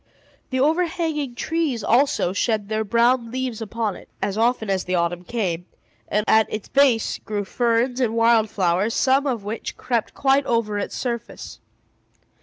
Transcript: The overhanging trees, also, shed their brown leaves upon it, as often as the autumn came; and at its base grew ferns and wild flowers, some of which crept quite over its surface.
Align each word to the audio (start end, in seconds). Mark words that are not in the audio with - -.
The 0.49 0.59
overhanging 0.59 1.35
trees, 1.35 1.83
also, 1.83 2.33
shed 2.33 2.69
their 2.69 2.83
brown 2.83 3.29
leaves 3.29 3.61
upon 3.61 3.95
it, 3.95 4.09
as 4.19 4.35
often 4.35 4.67
as 4.67 4.85
the 4.85 4.95
autumn 4.95 5.23
came; 5.23 5.67
and 6.07 6.25
at 6.27 6.51
its 6.51 6.67
base 6.67 7.19
grew 7.19 7.45
ferns 7.45 7.99
and 7.99 8.15
wild 8.15 8.49
flowers, 8.49 8.95
some 8.95 9.27
of 9.27 9.43
which 9.43 9.77
crept 9.77 10.15
quite 10.15 10.47
over 10.47 10.79
its 10.79 10.95
surface. 10.97 11.59